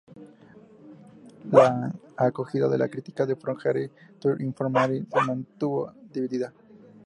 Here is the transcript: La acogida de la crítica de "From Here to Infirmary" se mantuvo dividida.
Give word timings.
La 1.51 1.93
acogida 2.17 2.67
de 2.67 2.75
la 2.79 2.89
crítica 2.89 3.27
de 3.27 3.35
"From 3.35 3.59
Here 3.63 3.91
to 4.19 4.31
Infirmary" 4.41 5.05
se 5.07 5.21
mantuvo 5.21 5.93
dividida. 6.11 6.51